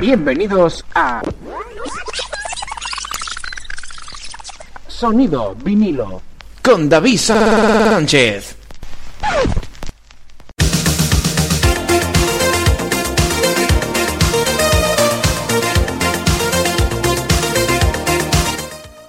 [0.00, 1.20] Bienvenidos a
[4.88, 6.22] Sonido vinilo
[6.62, 8.56] con David Sánchez.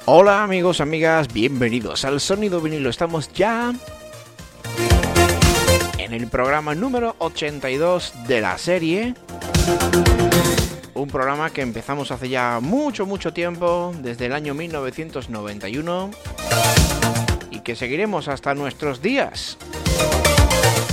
[0.06, 2.90] Hola amigos, amigas, bienvenidos al Sonido vinilo.
[2.90, 3.74] Estamos ya
[5.98, 9.14] en el programa número 82 de la serie.
[11.02, 16.12] Un programa que empezamos hace ya mucho, mucho tiempo, desde el año 1991,
[17.50, 19.58] y que seguiremos hasta nuestros días,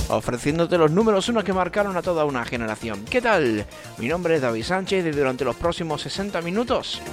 [0.07, 3.05] ofreciéndote los números uno que marcaron a toda una generación.
[3.05, 3.67] ¿Qué tal?
[3.99, 7.03] Mi nombre es David Sánchez y durante los próximos 60 minutos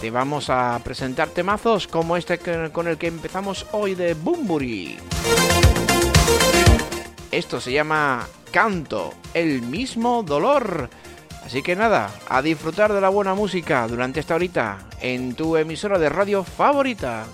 [0.00, 2.38] te vamos a presentar temazos como este
[2.70, 4.98] con el que empezamos hoy de Bumburi.
[7.32, 10.88] Esto se llama Canto, el mismo dolor.
[11.44, 15.98] Así que nada, a disfrutar de la buena música durante esta horita en tu emisora
[15.98, 17.26] de radio favorita.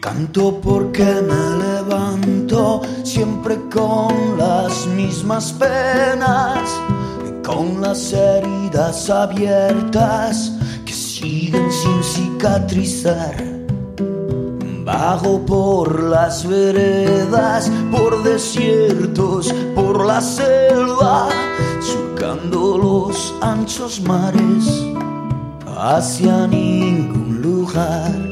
[0.00, 5.85] Canto porque me levanto siempre con las mismas penas
[9.10, 10.52] abiertas
[10.84, 13.34] que siguen sin cicatrizar.
[14.84, 21.28] Bajo por las veredas, por desiertos, por la selva,
[21.80, 24.84] surcando los anchos mares
[25.76, 28.25] hacia ningún lugar.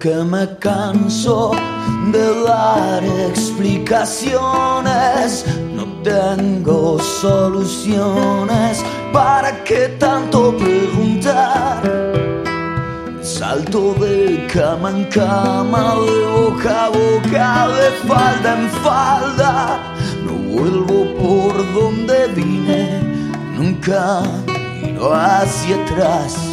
[0.00, 1.52] Porque me canso
[2.10, 5.44] de dar explicaciones.
[5.74, 8.82] No tengo soluciones.
[9.12, 11.82] ¿Para qué tanto preguntar?
[13.20, 19.78] Salto de cama en cama, de boca a boca, de falda en falda.
[20.24, 23.02] No vuelvo por donde vine,
[23.54, 24.22] nunca
[24.82, 26.49] miro hacia atrás.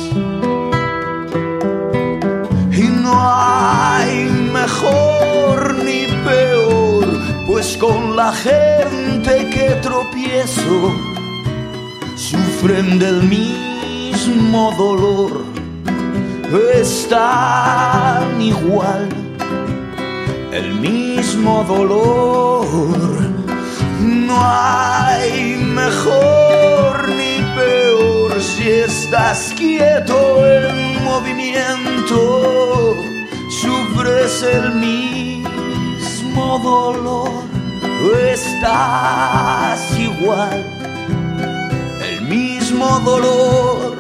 [3.08, 4.26] No hay
[4.60, 7.06] mejor ni peor,
[7.48, 10.78] pues con la gente que tropiezo
[12.16, 15.46] sufren del mismo dolor,
[16.74, 19.08] están igual,
[20.52, 22.66] el mismo dolor.
[24.28, 32.96] No hay mejor ni peor si estás quieto en movimiento,
[33.62, 37.44] sufres el mismo dolor,
[38.34, 40.66] estás igual,
[42.10, 43.97] el mismo dolor.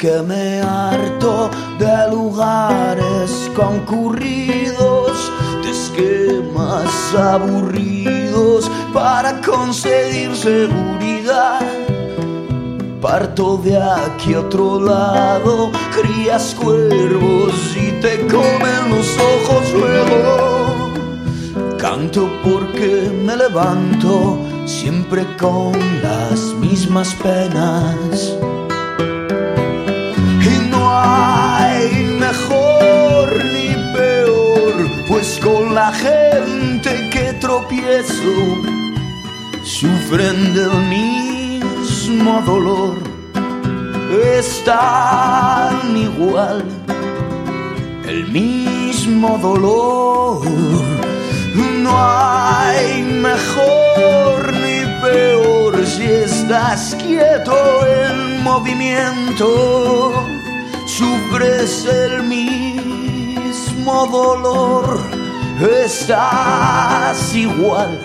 [0.00, 5.30] Porque me harto de lugares concurridos,
[5.62, 11.60] de esquemas aburridos para conseguir seguridad.
[13.02, 20.92] Parto de aquí a otro lado, crías cuervos y te comen los ojos luego.
[21.76, 25.72] Canto porque me levanto siempre con
[26.02, 28.34] las mismas penas.
[35.20, 38.56] Pues con la gente que tropiezo
[39.62, 42.96] sufren del mismo dolor.
[44.38, 46.64] Están igual,
[48.08, 50.40] el mismo dolor.
[51.82, 54.80] No hay mejor ni
[55.86, 57.54] si estás quieto
[57.86, 60.26] en movimiento,
[60.86, 62.99] sufres el mismo
[63.84, 65.00] dolor,
[65.84, 67.98] estás igual,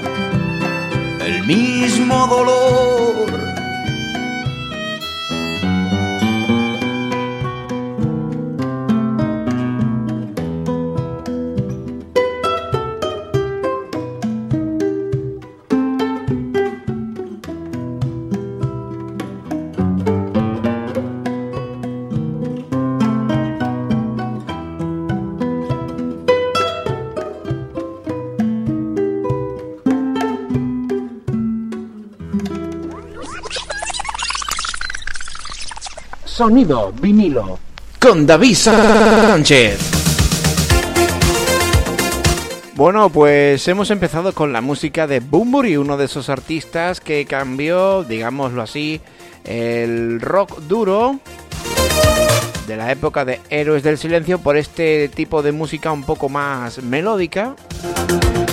[1.19, 3.04] el mismo dolor.
[36.35, 37.57] Sonido vinilo.
[37.97, 39.79] Con David Sánchez.
[42.75, 48.03] Bueno, pues hemos empezado con la música de Bumburi, uno de esos artistas que cambió,
[48.03, 48.99] digámoslo así,
[49.45, 51.21] el rock duro
[52.67, 56.83] de la época de Héroes del Silencio por este tipo de música un poco más
[56.83, 57.55] melódica,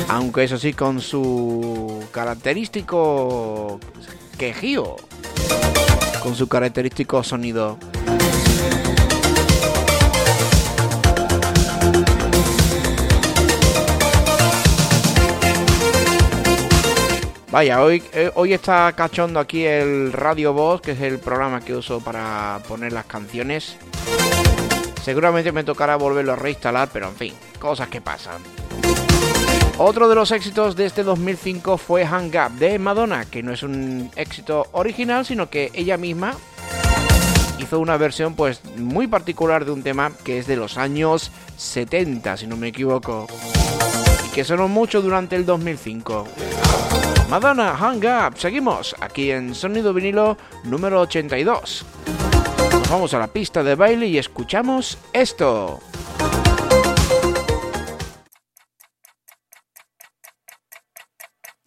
[0.06, 3.80] aunque eso sí con su característico
[4.38, 4.98] quejío
[6.22, 7.78] con su característico sonido.
[17.50, 21.74] Vaya, hoy, eh, hoy está cachondo aquí el Radio Voz, que es el programa que
[21.74, 23.76] uso para poner las canciones.
[25.02, 28.40] Seguramente me tocará volverlo a reinstalar, pero en fin, cosas que pasan.
[29.84, 33.64] Otro de los éxitos de este 2005 fue Hang Up de Madonna, que no es
[33.64, 36.36] un éxito original, sino que ella misma
[37.58, 42.36] hizo una versión pues muy particular de un tema que es de los años 70,
[42.36, 43.26] si no me equivoco,
[44.24, 46.28] y que sonó mucho durante el 2005.
[47.28, 51.84] Madonna, Hang Up, seguimos aquí en Sonido Vinilo número 82.
[52.72, 55.80] Nos vamos a la pista de baile y escuchamos esto.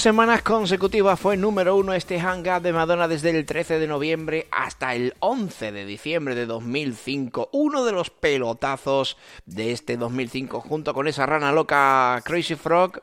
[0.00, 4.46] Cinco semanas consecutivas fue número uno este Hang de Madonna desde el 13 de noviembre
[4.50, 7.50] hasta el 11 de diciembre de 2005.
[7.52, 13.02] Uno de los pelotazos de este 2005 junto con esa rana loca Crazy Frog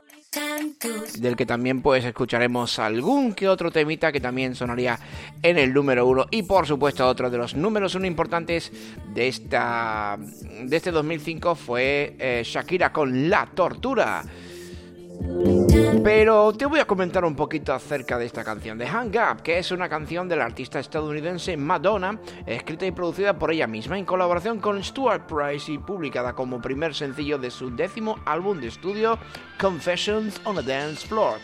[1.20, 4.98] del que también pues escucharemos algún que otro temita que también sonaría
[5.44, 8.72] en el número uno y por supuesto otro de los números uno importantes
[9.14, 14.24] de esta de este 2005 fue eh, Shakira con La Tortura.
[16.04, 19.60] Pero te voy a comentar un poquito acerca de esta canción de Hang Up, que
[19.60, 24.06] es una canción de la artista estadounidense Madonna, escrita y producida por ella misma en
[24.06, 29.20] colaboración con Stuart Price y publicada como primer sencillo de su décimo álbum de estudio
[29.60, 31.38] Confessions on a Dance Floor.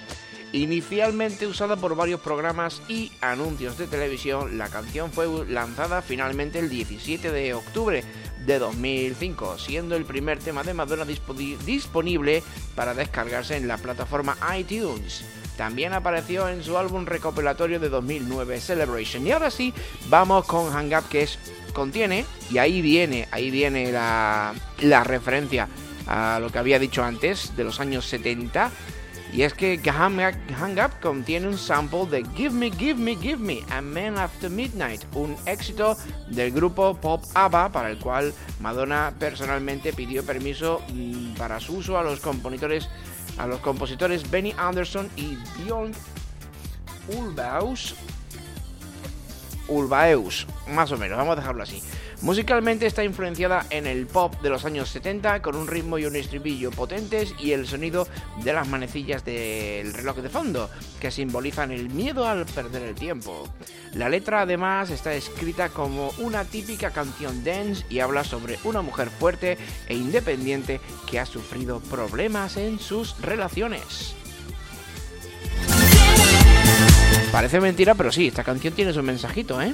[0.53, 6.69] Inicialmente usada por varios programas y anuncios de televisión, la canción fue lanzada finalmente el
[6.69, 8.03] 17 de octubre
[8.45, 12.43] de 2005, siendo el primer tema de Madonna disponible
[12.75, 15.25] para descargarse en la plataforma iTunes.
[15.57, 19.25] También apareció en su álbum recopilatorio de 2009 Celebration.
[19.25, 19.73] Y ahora sí,
[20.07, 21.39] vamos con Hang Up que es
[21.73, 25.67] contiene y ahí viene, ahí viene la, la referencia
[26.05, 28.71] a lo que había dicho antes de los años 70
[29.33, 33.61] y es que Hang Up contiene un sample de Give Me, Give Me, Give Me,
[33.71, 35.97] A Man After Midnight, un éxito
[36.27, 41.97] del grupo pop ABBA para el cual Madonna personalmente pidió permiso mm, para su uso
[41.97, 42.87] a los compositores,
[44.29, 45.93] Benny Anderson y Bjorn
[47.17, 47.95] Ulvaeus.
[49.67, 51.81] Ulvaeus, más o menos, vamos a dejarlo así.
[52.23, 56.15] Musicalmente está influenciada en el pop de los años 70 con un ritmo y un
[56.15, 58.07] estribillo potentes y el sonido
[58.45, 60.69] de las manecillas del reloj de fondo
[61.01, 63.45] que simbolizan el miedo al perder el tiempo.
[63.95, 69.09] La letra además está escrita como una típica canción dance y habla sobre una mujer
[69.09, 69.57] fuerte
[69.89, 70.79] e independiente
[71.11, 74.15] que ha sufrido problemas en sus relaciones.
[77.33, 79.73] Parece mentira, pero sí, esta canción tiene su mensajito, ¿eh?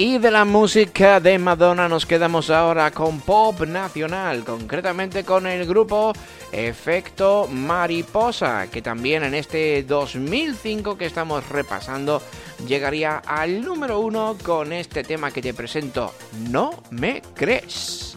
[0.00, 5.66] Y de la música de Madonna nos quedamos ahora con pop nacional, concretamente con el
[5.66, 6.14] grupo
[6.50, 12.22] Efecto Mariposa, que también en este 2005 que estamos repasando
[12.66, 16.14] llegaría al número uno con este tema que te presento,
[16.48, 18.16] No me crees.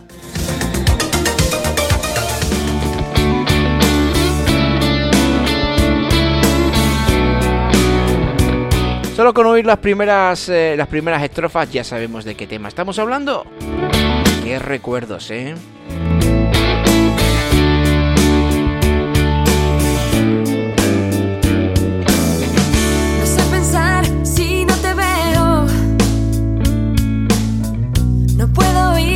[9.15, 12.97] Solo con oír las primeras, eh, las primeras estrofas ya sabemos de qué tema estamos
[12.97, 13.45] hablando.
[14.43, 15.53] Qué recuerdos, ¿eh?
[28.33, 29.13] las palabras,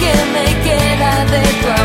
[0.00, 1.83] que me queda de tu amor.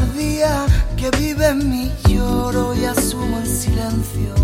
[0.00, 1.90] Cobardía que vive en mí.
[2.08, 4.34] Lloro y asumo en silencio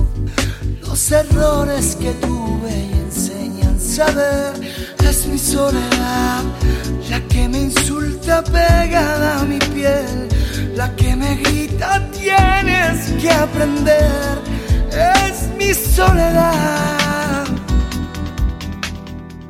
[0.86, 4.54] los errores que tuve y enseñan saber
[5.04, 6.42] es mi soledad
[7.10, 10.28] la que me insulta pegada a mi piel
[10.74, 14.38] la que me grita tienes que aprender
[14.90, 17.44] es mi soledad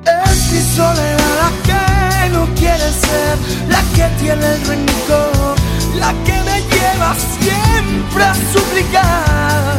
[0.04, 3.36] es mi soledad la que no quiere ser
[3.68, 5.55] la que tiene el rencor
[5.98, 9.76] la que me lleva siempre a suplicar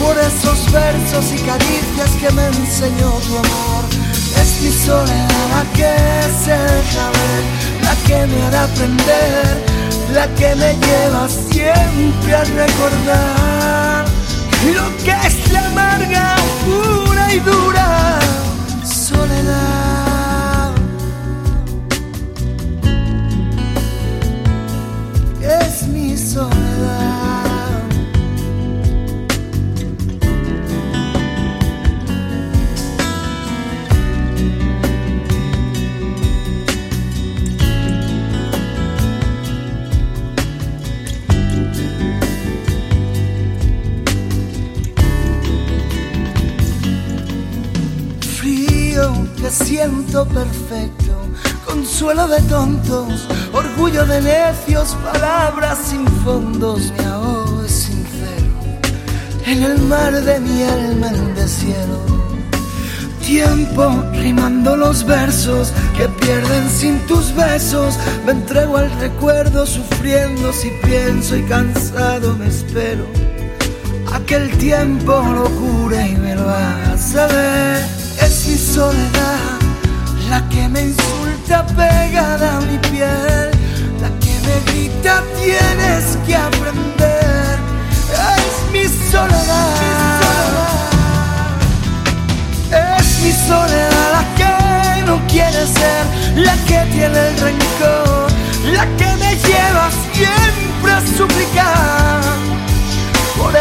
[0.00, 3.84] por esos versos y caricias que me enseñó tu amor.
[4.40, 5.94] Es mi soledad la que
[6.44, 7.44] se deja ver,
[7.82, 9.64] la que me hará aprender,
[10.14, 14.04] la que me lleva siempre a recordar
[14.74, 18.18] lo que es la amarga, pura y dura
[18.84, 19.69] soledad.
[48.38, 50.99] Frío que siento perfecto,
[51.70, 58.48] consuelo de tontos, orgullo de necios, palabras sin fondos, mi ahogo es sincero,
[59.46, 62.16] en el mar de mi alma el desierto.
[63.24, 67.94] Tiempo rimando los versos que pierden sin tus besos.
[68.26, 73.04] Me entrego al recuerdo sufriendo si pienso y cansado me espero.
[74.12, 77.86] A que el tiempo lo cure y me lo haga saber.
[78.20, 79.49] Es mi soledad
[80.30, 83.50] la que me insulta pegada a mi piel,
[84.00, 87.58] la que me grita tienes que aprender.
[88.38, 90.20] Es mi soledad.
[92.70, 96.02] Es mi soledad la que no quiere ser,
[96.36, 98.28] la que tiene el rencor,
[98.72, 101.99] la que me lleva siempre a suplicar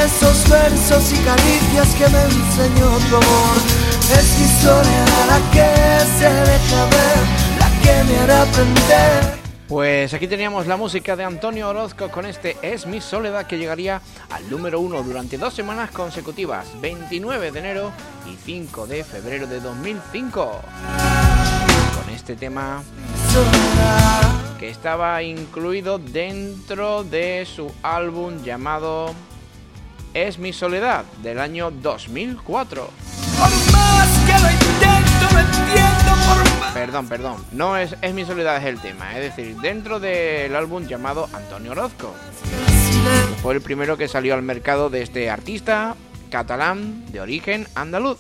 [0.09, 3.57] esos versos y caricias que me enseñó tu amor.
[4.17, 4.47] Es mi
[5.27, 5.69] la que
[6.17, 8.45] se deja ver, la que me hará.
[9.67, 14.01] Pues aquí teníamos la música de Antonio Orozco con este Es mi soledad que llegaría
[14.31, 17.91] al número uno durante dos semanas consecutivas, 29 de enero
[18.25, 20.61] y 5 de febrero de 2005.
[22.01, 22.81] Con este tema
[24.59, 29.13] que estaba incluido dentro de su álbum llamado
[30.13, 32.89] Es mi soledad del año 2004.
[36.73, 40.87] Perdón, perdón, no es, es mi soledad es el tema, es decir, dentro del álbum
[40.87, 42.13] llamado Antonio Orozco.
[43.41, 45.95] Fue el primero que salió al mercado de este artista
[46.29, 48.19] catalán de origen andaluz.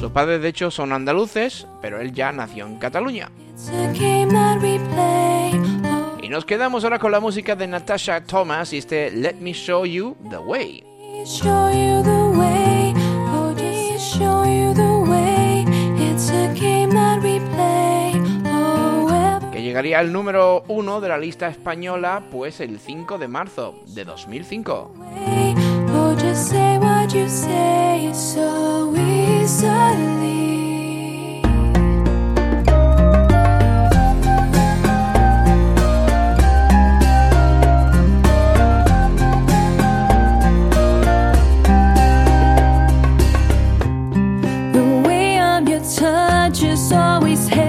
[0.00, 3.30] Sus padres de hecho son andaluces, pero él ya nació en Cataluña.
[6.26, 9.86] Y nos quedamos ahora con la música de Natasha Thomas y este Let Me Show
[9.86, 10.82] You the Way.
[19.52, 24.04] Que llegaría al número uno de la lista española pues el 5 de marzo de
[24.04, 24.94] 2005.
[45.76, 47.65] Otro de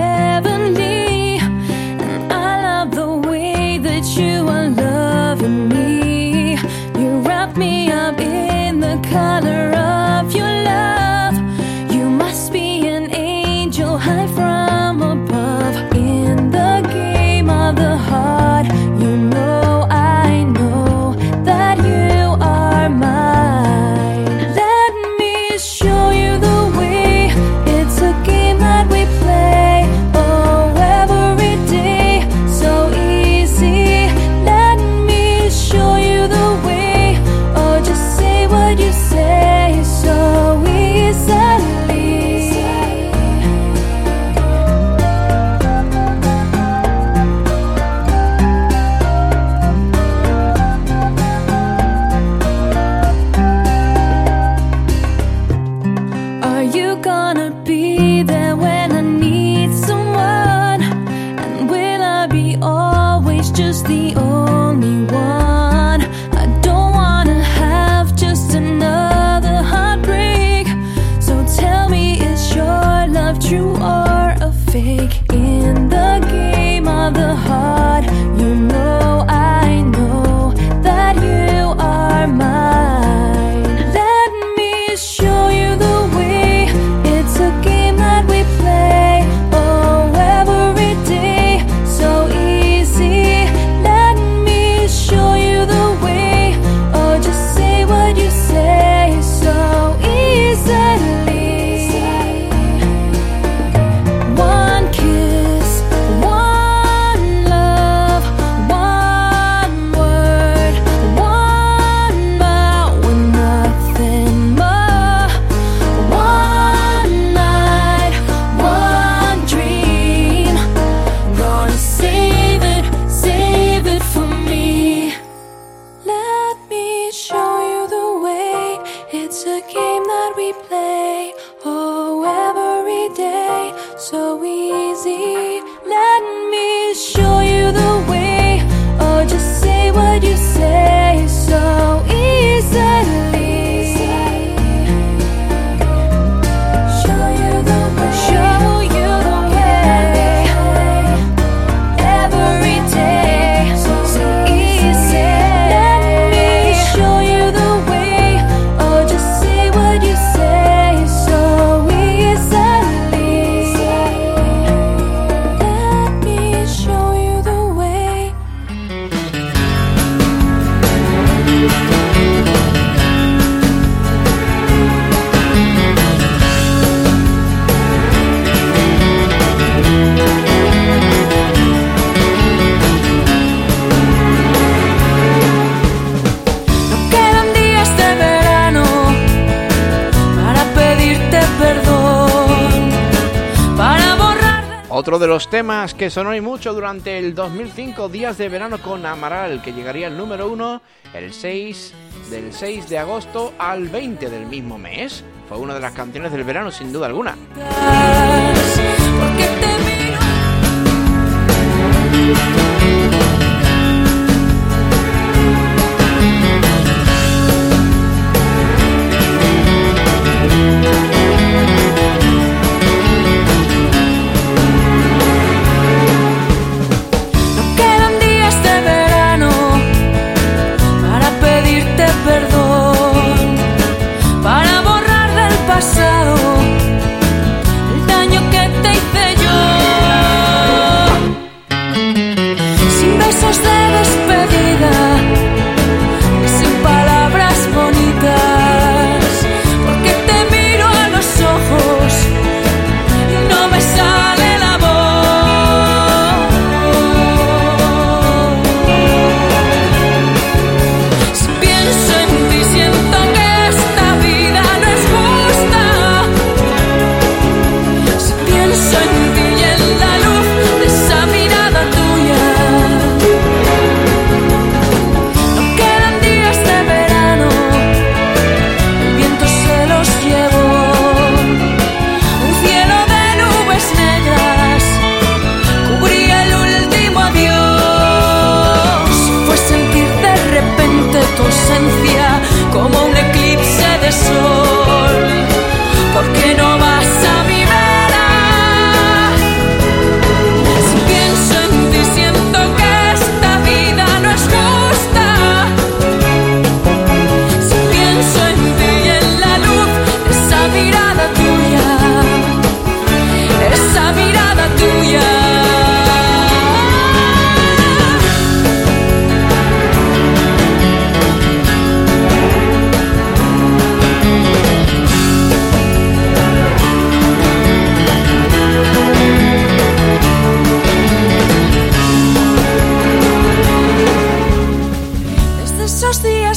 [195.50, 200.08] temas que sonó y mucho durante el 2005, Días de Verano con Amaral, que llegaría
[200.08, 200.82] al número 1
[201.14, 201.94] el 6,
[202.30, 205.24] del 6 de agosto al 20 del mismo mes.
[205.48, 207.36] Fue una de las canciones del verano, sin duda alguna.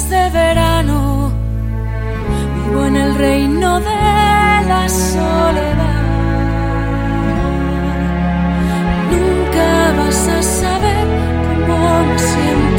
[0.09, 1.33] De verano,
[2.55, 6.03] vivo en el reino de la soledad.
[9.11, 11.07] Nunca vas a saber
[11.67, 12.70] cómo me siento.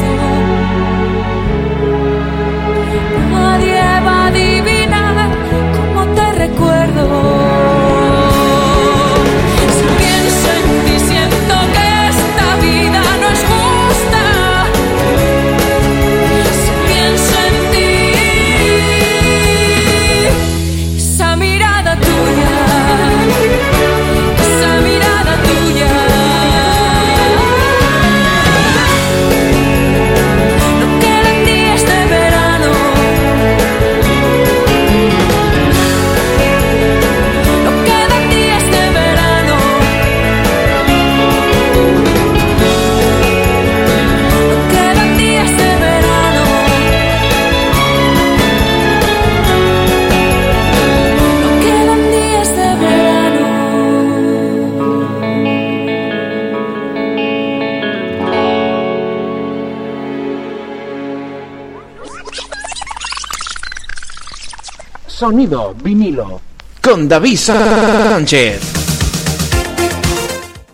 [65.22, 66.40] Sonido vinilo.
[66.82, 68.60] con David Sánchez.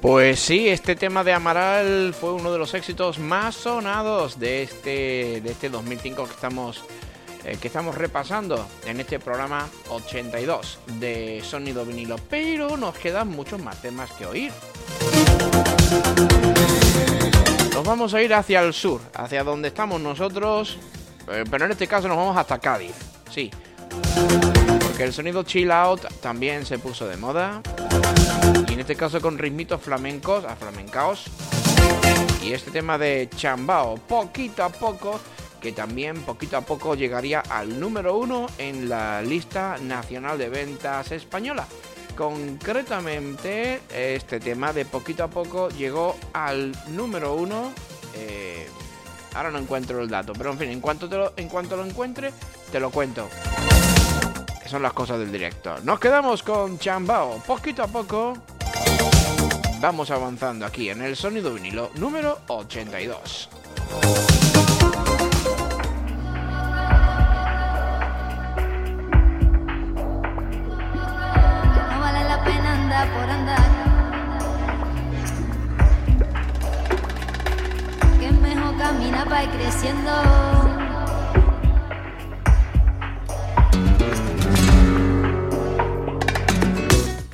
[0.00, 5.42] Pues sí, este tema de Amaral fue uno de los éxitos más sonados de este,
[5.42, 6.82] de este 2005 que estamos,
[7.44, 12.16] eh, que estamos repasando en este programa 82 de Sonido Vinilo.
[12.30, 14.52] Pero nos quedan muchos más temas que oír.
[17.74, 20.78] Nos vamos a ir hacia el sur, hacia donde estamos nosotros,
[21.30, 22.94] eh, pero en este caso nos vamos hasta Cádiz.
[23.30, 23.50] Sí,
[24.82, 27.62] porque el sonido chill out también se puso de moda.
[28.68, 31.26] Y en este caso con ritmitos flamencos, a flamencaos.
[32.42, 35.20] Y este tema de chambao, poquito a poco,
[35.60, 41.12] que también poquito a poco llegaría al número uno en la lista nacional de ventas
[41.12, 41.66] española.
[42.16, 47.72] Concretamente, este tema de poquito a poco llegó al número uno.
[48.14, 48.66] eh,
[49.34, 51.84] ahora no encuentro el dato, pero en fin, en cuanto, te lo, en cuanto lo
[51.84, 52.32] encuentre,
[52.72, 53.28] te lo cuento
[54.68, 55.76] son las cosas del directo.
[55.82, 57.38] Nos quedamos con Chambao.
[57.46, 58.34] Poquito a poco
[59.80, 63.48] vamos avanzando aquí en el sonido vinilo número 82.
[71.88, 73.70] No vale la pena andar por andar.
[78.20, 80.57] Que mejor caminar para ir creciendo.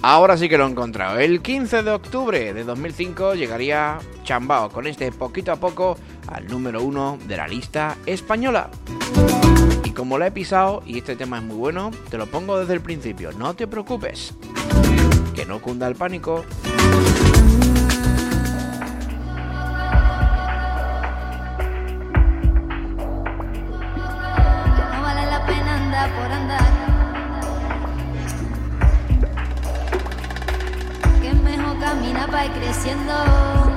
[0.06, 1.18] Ahora sí que lo he encontrado.
[1.18, 6.82] El 15 de octubre de 2005 llegaría Chambao con este poquito a poco al número
[6.82, 8.68] uno de la lista española.
[9.82, 12.74] Y como la he pisado y este tema es muy bueno, te lo pongo desde
[12.74, 13.32] el principio.
[13.32, 14.34] No te preocupes.
[15.34, 16.44] Que no cunda el pánico.
[32.42, 33.73] Ir creciendo.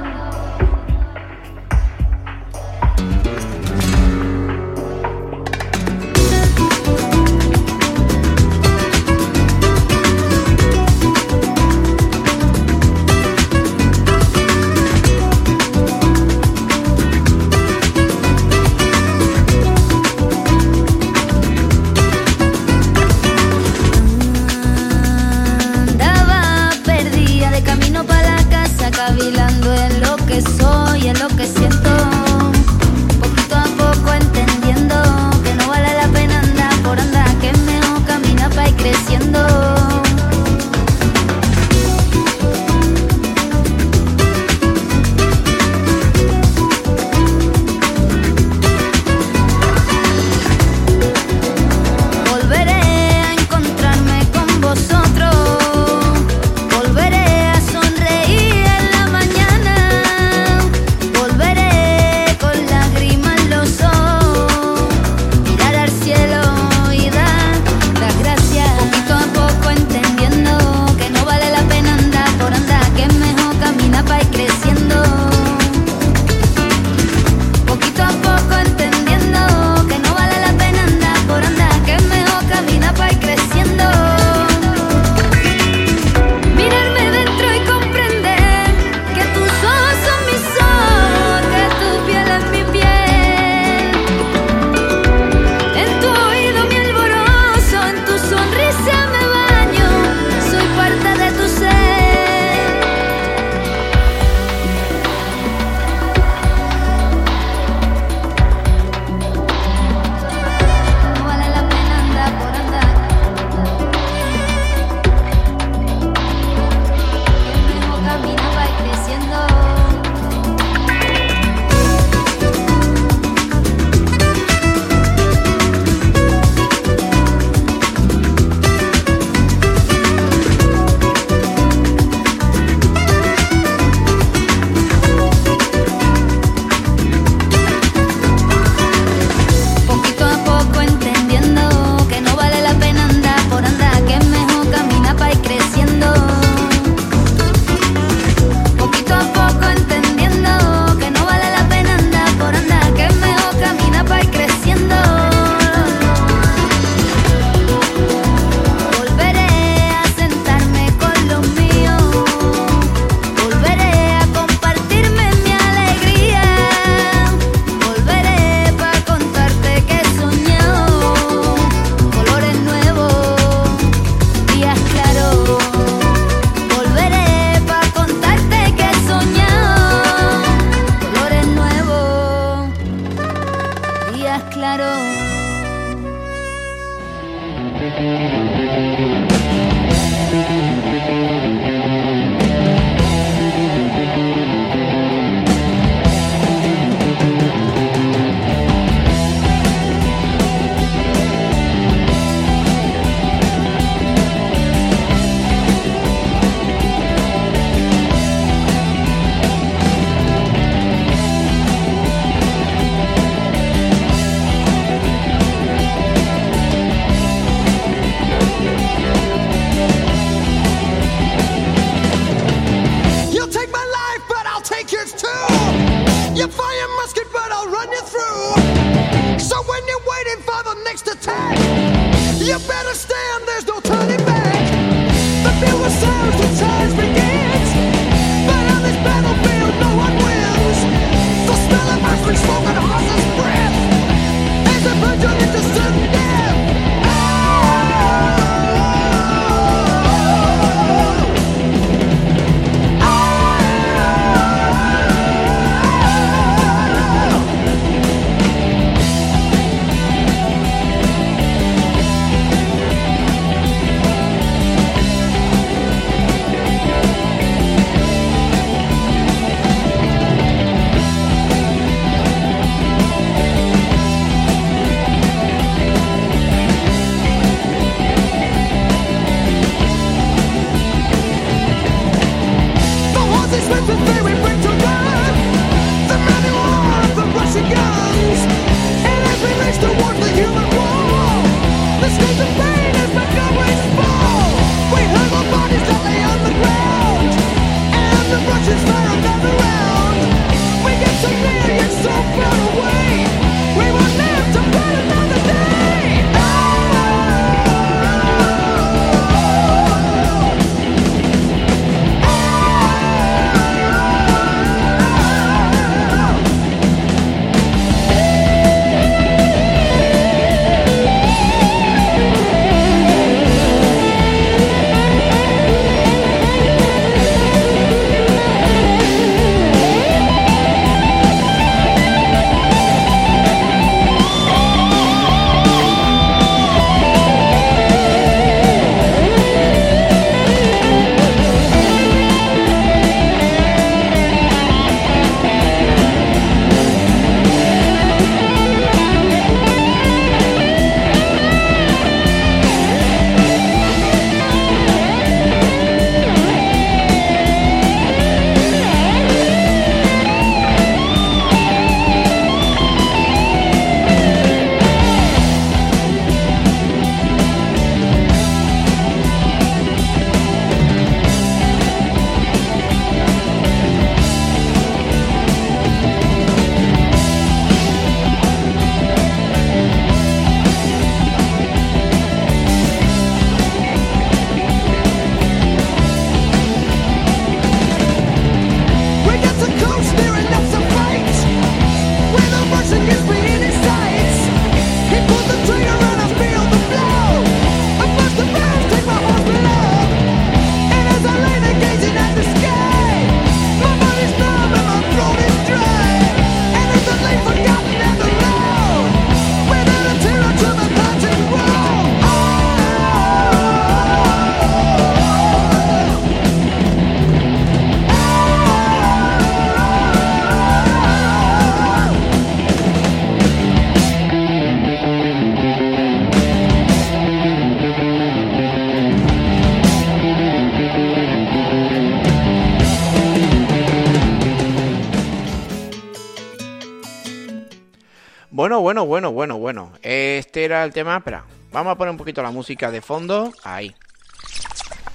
[438.81, 439.91] Bueno, bueno, bueno, bueno, bueno.
[440.01, 441.17] Este era el tema.
[441.17, 443.51] Espera, vamos a poner un poquito la música de fondo.
[443.63, 443.93] Ahí.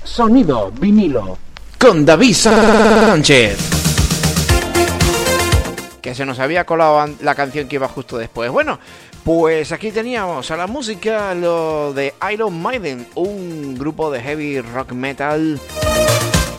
[0.04, 1.38] Sonido vinilo.
[1.78, 3.58] Con David Sánchez.
[6.00, 8.50] Que se nos había colado la canción que iba justo después.
[8.50, 8.78] Bueno,
[9.24, 14.92] pues aquí teníamos a la música lo de Iron Maiden, un grupo de heavy rock
[14.92, 15.60] metal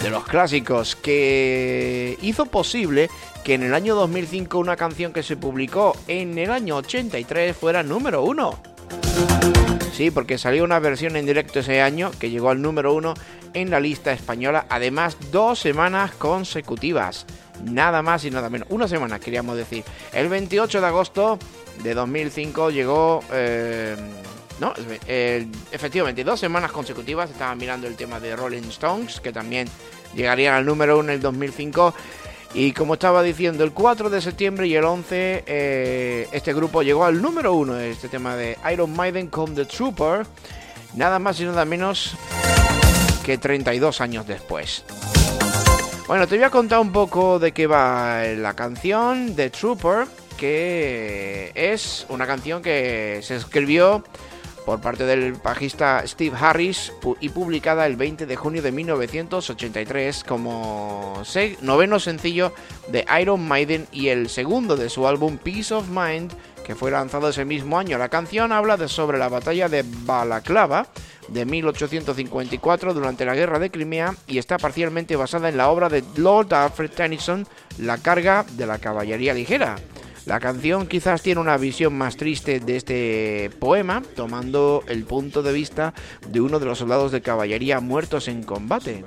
[0.03, 3.09] de los clásicos que hizo posible
[3.45, 7.83] que en el año 2005 una canción que se publicó en el año 83 fuera
[7.83, 8.59] número uno.
[9.93, 13.13] Sí, porque salió una versión en directo ese año que llegó al número uno
[13.53, 17.25] en la lista española, además dos semanas consecutivas.
[17.63, 18.67] Nada más y nada menos.
[18.71, 19.85] Una semana, queríamos decir.
[20.11, 21.39] El 28 de agosto
[21.81, 23.95] de 2005 llegó eh,
[24.59, 24.73] ¿no?
[25.07, 29.67] Efectivamente, dos semanas consecutivas estaba mirando el tema de Rolling Stones, que también
[30.15, 31.93] llegarían al número uno en el 2005.
[32.55, 37.03] Y como estaba diciendo, el 4 de septiembre y el 11, eh, este grupo llegó
[37.03, 40.27] al número uno, este tema de Iron Maiden con The Trooper,
[40.93, 42.15] nada más y nada menos
[43.25, 44.83] que 32 años después.
[46.07, 50.05] Bueno, te voy a contar un poco de qué va la canción The Trooper,
[50.37, 54.03] que es una canción que se escribió
[54.65, 61.21] por parte del bajista Steve Harris y publicada el 20 de junio de 1983 como
[61.61, 62.53] noveno sencillo
[62.87, 66.33] de Iron Maiden y el segundo de su álbum Peace of Mind
[66.63, 67.97] que fue lanzado ese mismo año.
[67.97, 70.87] La canción habla de sobre la batalla de Balaclava
[71.27, 76.03] de 1854 durante la guerra de Crimea y está parcialmente basada en la obra de
[76.15, 77.47] Lord Alfred Tennyson
[77.77, 79.75] La carga de la caballería ligera.
[80.25, 85.51] La canción quizás tiene una visión más triste de este poema, tomando el punto de
[85.51, 85.93] vista
[86.29, 89.03] de uno de los soldados de caballería muertos en combate.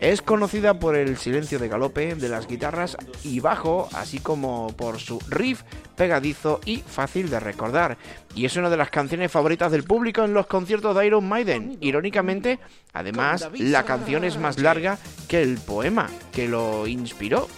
[0.00, 5.00] Es conocida por el silencio de galope de las guitarras y bajo, así como por
[5.00, 5.62] su riff
[5.96, 7.96] pegadizo y fácil de recordar.
[8.34, 11.78] Y es una de las canciones favoritas del público en los conciertos de Iron Maiden.
[11.80, 12.60] Irónicamente,
[12.92, 17.48] además, la canción es más larga que el poema que lo inspiró.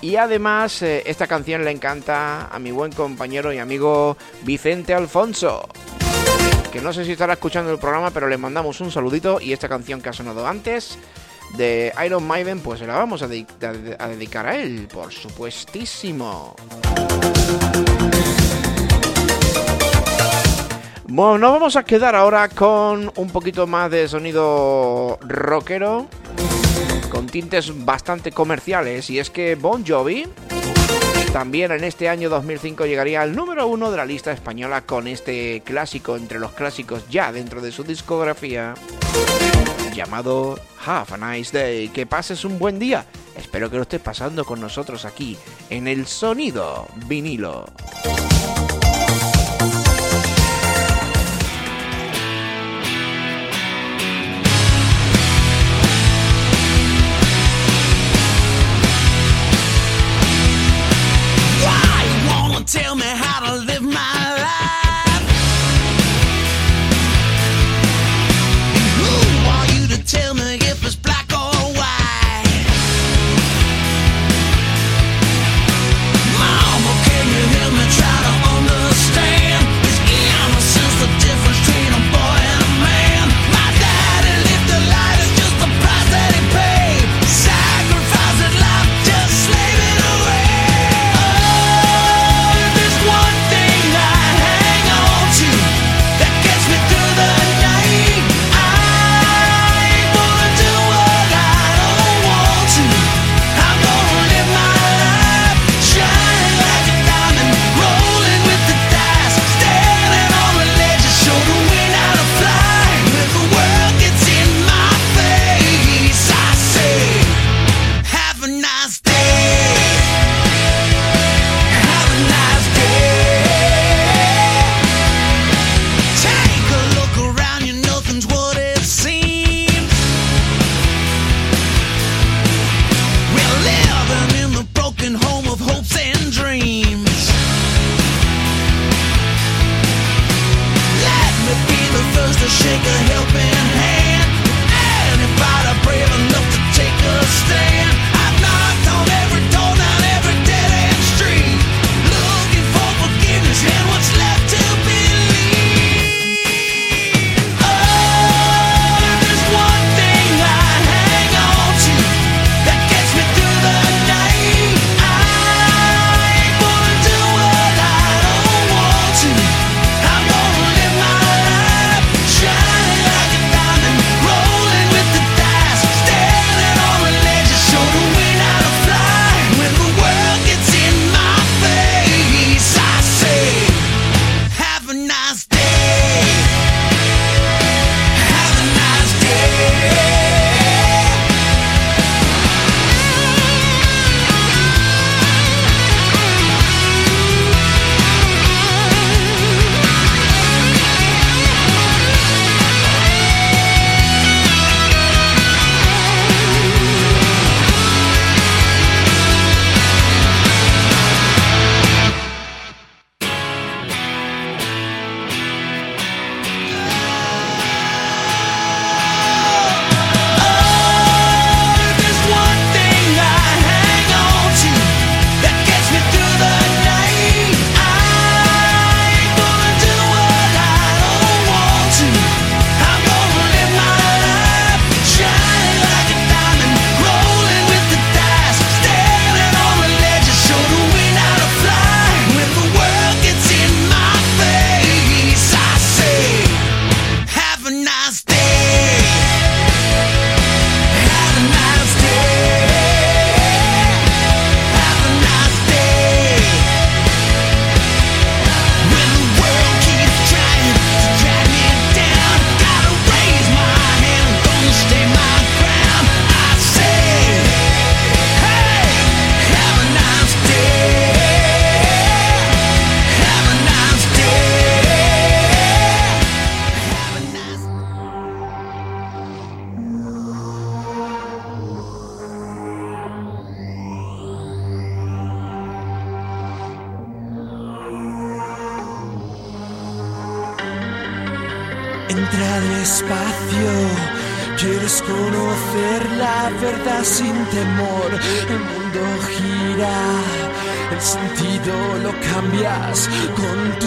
[0.00, 5.68] Y además, eh, esta canción le encanta a mi buen compañero y amigo Vicente Alfonso.
[6.72, 9.40] Que no sé si estará escuchando el programa, pero le mandamos un saludito.
[9.40, 10.98] Y esta canción que ha sonado antes
[11.56, 16.56] de Iron Maiden, pues se la vamos a, a dedicar a él, por supuestísimo.
[21.06, 26.06] Bueno, nos vamos a quedar ahora con un poquito más de sonido rockero
[27.10, 30.26] con tintes bastante comerciales y es que Bon Jovi
[31.32, 35.62] también en este año 2005 llegaría al número uno de la lista española con este
[35.64, 38.74] clásico entre los clásicos ya dentro de su discografía
[39.98, 41.88] llamado Have a Nice Day.
[41.88, 43.04] Que pases un buen día.
[43.36, 45.36] Espero que lo estés pasando con nosotros aquí
[45.70, 47.66] en el sonido vinilo.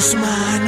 [0.01, 0.60] Con tus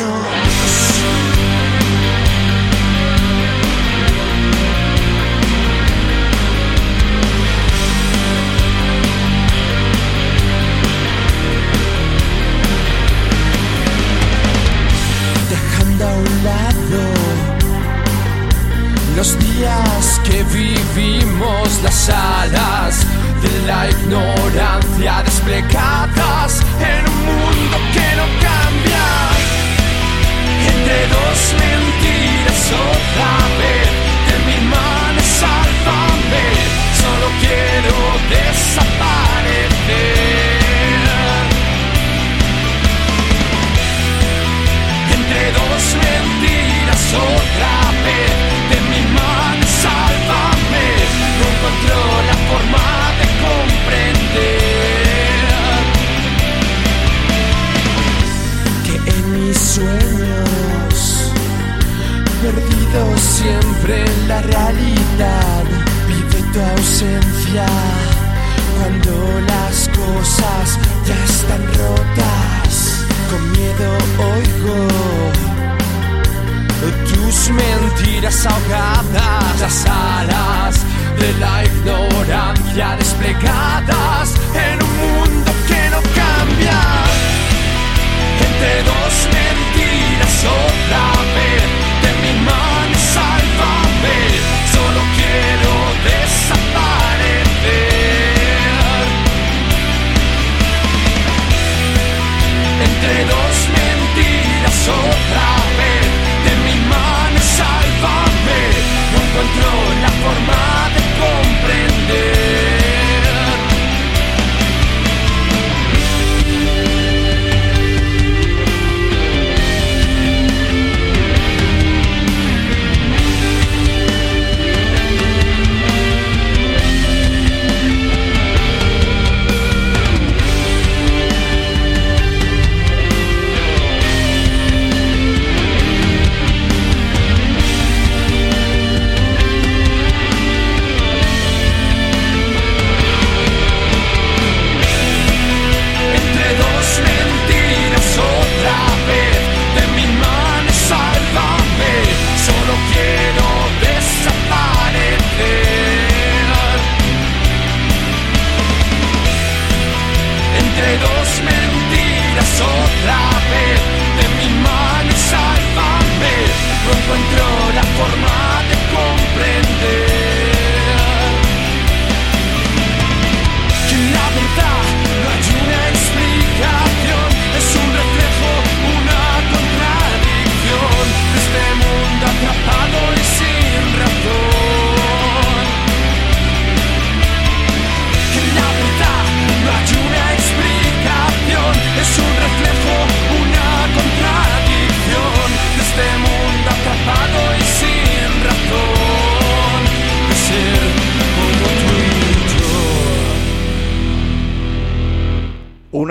[167.04, 167.43] encuentro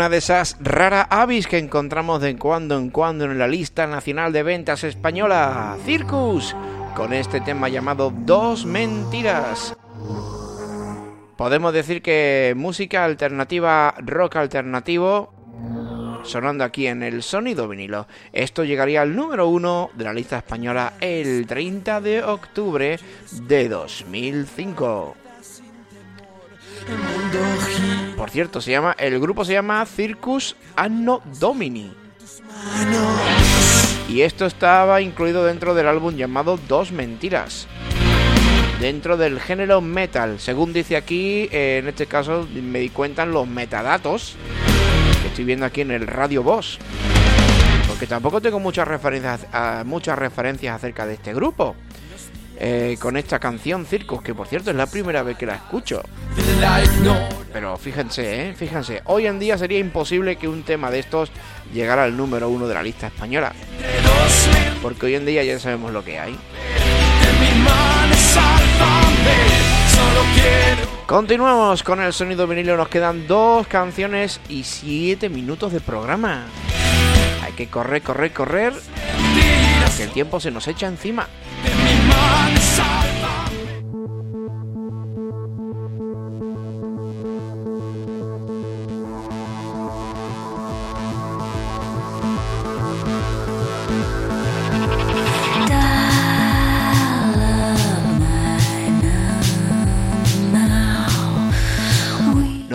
[0.03, 4.33] Una de esas rara avis que encontramos de cuando en cuando en la lista nacional
[4.33, 6.57] de ventas española, Circus,
[6.97, 9.77] con este tema llamado Dos Mentiras.
[11.37, 15.33] Podemos decir que música alternativa, rock alternativo,
[16.25, 18.09] sonando aquí en el sonido vinilo.
[18.33, 22.99] Esto llegaría al número uno de la lista española el 30 de octubre
[23.47, 25.22] de 2005.
[28.17, 31.93] Por cierto, se llama el grupo se llama Circus Anno Domini.
[34.09, 37.67] Y esto estaba incluido dentro del álbum llamado Dos Mentiras.
[38.81, 40.39] Dentro del género metal.
[40.39, 44.37] Según dice aquí, eh, en este caso me di cuenta en los metadatos
[45.23, 46.79] que estoy viendo aquí en el Radio Boss.
[47.89, 49.47] Porque tampoco tengo muchas referencias,
[49.85, 51.77] muchas referencias acerca de este grupo.
[52.65, 56.01] Eh, con esta canción Circus, que por cierto es la primera vez que la escucho.
[57.53, 58.55] Pero fíjense, ¿eh?
[58.55, 61.33] fíjense, hoy en día sería imposible que un tema de estos
[61.75, 63.53] llegara al número uno de la lista española.
[64.81, 66.39] Porque hoy en día ya sabemos lo que hay.
[71.07, 76.45] Continuamos con el sonido vinilo, nos quedan dos canciones y siete minutos de programa.
[77.43, 78.73] Hay que correr, correr, correr.
[79.97, 81.27] que el tiempo se nos echa encima.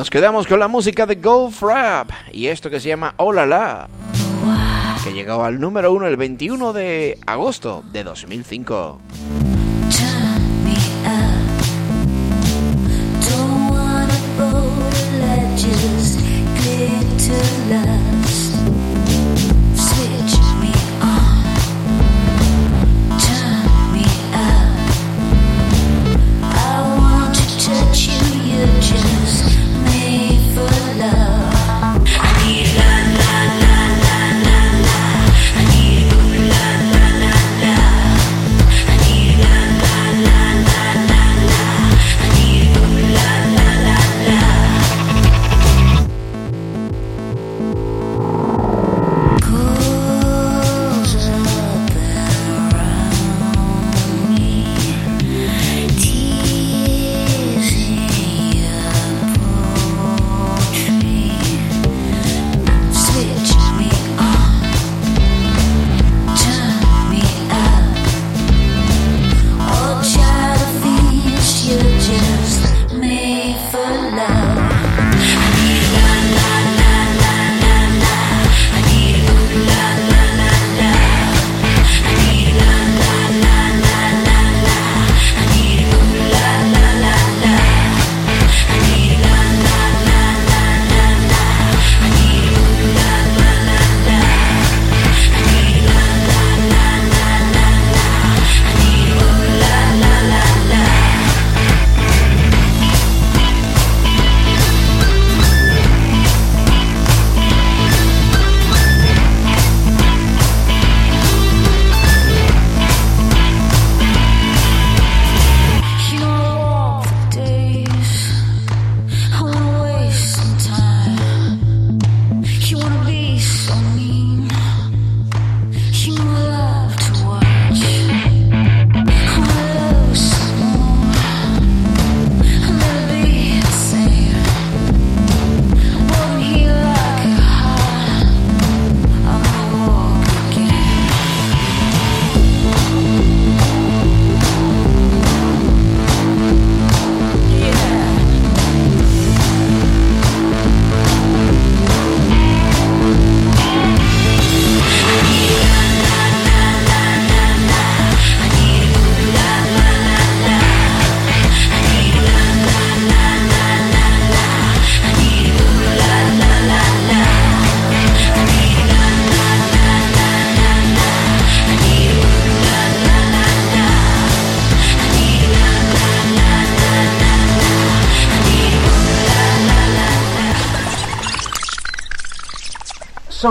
[0.07, 3.89] Nos quedamos con la música de Golf Rap y esto que se llama Hola La,
[5.03, 9.01] que llegó al número uno el 21 de agosto de 2005.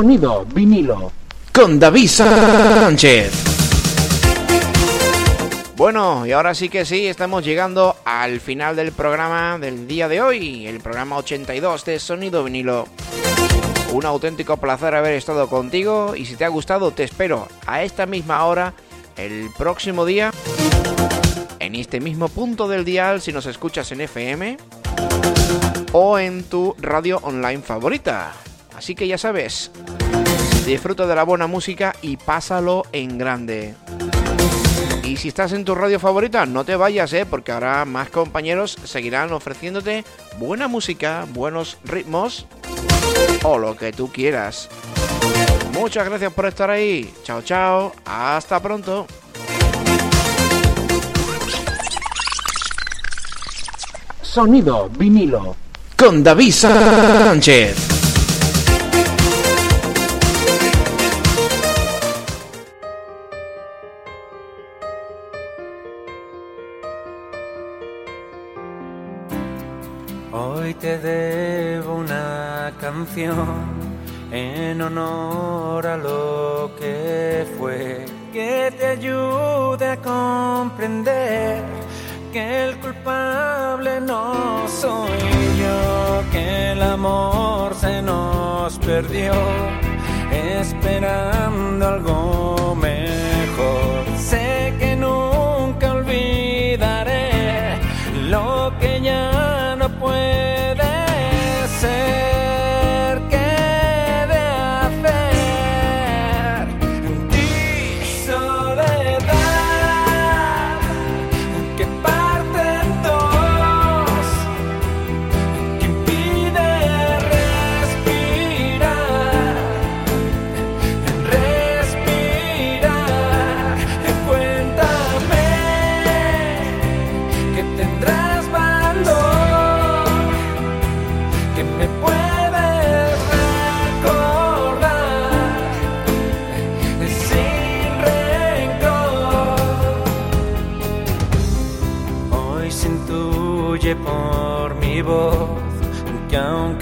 [0.07, 1.11] Sonido vinilo.
[1.53, 3.33] con David Sánchez.
[5.75, 10.21] Bueno, y ahora sí que sí, estamos llegando al final del programa del día de
[10.21, 12.87] hoy, el programa 82 de Sonido Vinilo.
[13.93, 18.07] Un auténtico placer haber estado contigo y si te ha gustado te espero a esta
[18.07, 18.75] misma hora
[19.17, 20.31] el próximo día
[21.59, 24.57] en este mismo punto del dial si nos escuchas en FM
[25.91, 28.46] o en tu radio online favorita.
[28.77, 29.71] Así que ya sabes,
[30.67, 33.75] disfruta de la buena música y pásalo en grande.
[35.03, 37.25] Y si estás en tu radio favorita, no te vayas, ¿eh?
[37.25, 40.05] porque ahora más compañeros seguirán ofreciéndote
[40.39, 42.47] buena música, buenos ritmos
[43.45, 44.69] o lo que tú quieras.
[45.73, 47.13] Muchas gracias por estar ahí.
[47.23, 47.93] Chao, chao.
[48.05, 49.07] Hasta pronto.
[54.23, 55.55] Sonido vinilo.
[55.97, 57.96] Con David Sánchez.
[70.99, 73.47] Debo una canción
[74.31, 81.63] en honor a lo que fue, que te ayude a comprender
[82.33, 85.09] que el culpable no soy
[85.59, 89.33] yo, que el amor se nos perdió
[90.33, 92.56] esperando algo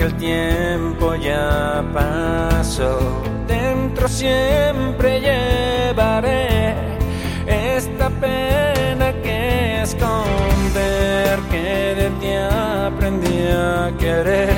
[0.05, 3.23] el tiempo ya pasó.
[3.47, 6.75] Dentro siempre llevaré
[7.47, 12.33] esta pena que esconder, que de ti
[12.87, 14.51] aprendí a querer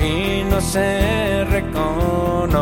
[0.00, 2.54] y no sé reconocer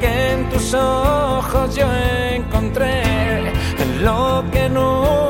[0.00, 1.86] que en tus ojos yo
[2.34, 3.52] encontré
[4.00, 5.27] lo que no